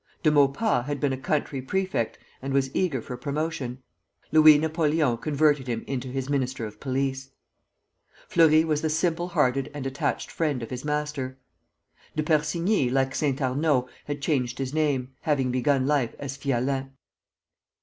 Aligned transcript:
De 0.23 0.31
Maupas 0.31 0.85
had 0.85 0.99
been 0.99 1.13
a 1.13 1.17
country 1.17 1.61
prefect, 1.61 2.17
and 2.41 2.53
was 2.55 2.75
eager 2.75 3.03
for 3.03 3.15
promotion. 3.15 3.83
Louis 4.31 4.57
Napoleon 4.57 5.15
converted 5.15 5.67
him 5.67 5.83
into 5.85 6.07
his 6.07 6.27
Minister 6.27 6.65
of 6.65 6.79
Police. 6.79 7.29
Fleury 8.27 8.63
was 8.63 8.81
the 8.81 8.89
simple 8.89 9.27
hearted 9.27 9.69
and 9.75 9.85
attached 9.85 10.31
friend 10.31 10.63
of 10.63 10.71
his 10.71 10.83
master. 10.83 11.37
De 12.15 12.23
Persigny, 12.23 12.89
like 12.89 13.13
Saint 13.13 13.43
Arnaud, 13.43 13.87
had 14.05 14.23
changed 14.23 14.57
his 14.57 14.73
name, 14.73 15.11
having 15.21 15.51
begun 15.51 15.85
life 15.85 16.15
as 16.17 16.35
Fialin. 16.35 16.93